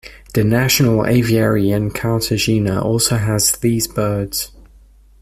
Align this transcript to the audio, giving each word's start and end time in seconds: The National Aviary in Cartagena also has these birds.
The 0.33 0.43
National 0.43 1.05
Aviary 1.05 1.69
in 1.69 1.91
Cartagena 1.91 2.81
also 2.81 3.17
has 3.17 3.51
these 3.57 3.85
birds. 3.87 4.49